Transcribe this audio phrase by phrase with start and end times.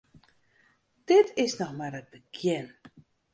[1.11, 2.67] Dit is noch mar it begjin.